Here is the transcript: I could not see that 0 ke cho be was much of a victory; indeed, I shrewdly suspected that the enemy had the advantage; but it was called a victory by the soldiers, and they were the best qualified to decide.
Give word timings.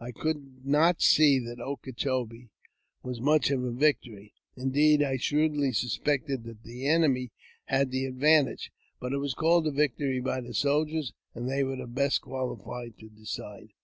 I 0.00 0.10
could 0.10 0.66
not 0.66 1.00
see 1.00 1.38
that 1.38 1.58
0 1.58 1.76
ke 1.76 1.94
cho 1.96 2.24
be 2.24 2.50
was 3.04 3.20
much 3.20 3.52
of 3.52 3.62
a 3.62 3.70
victory; 3.70 4.34
indeed, 4.56 5.00
I 5.00 5.16
shrewdly 5.16 5.70
suspected 5.72 6.42
that 6.42 6.64
the 6.64 6.88
enemy 6.88 7.30
had 7.66 7.92
the 7.92 8.04
advantage; 8.04 8.72
but 8.98 9.12
it 9.12 9.18
was 9.18 9.34
called 9.34 9.64
a 9.68 9.70
victory 9.70 10.18
by 10.18 10.40
the 10.40 10.54
soldiers, 10.54 11.12
and 11.36 11.48
they 11.48 11.62
were 11.62 11.76
the 11.76 11.86
best 11.86 12.22
qualified 12.22 12.98
to 12.98 13.08
decide. 13.08 13.74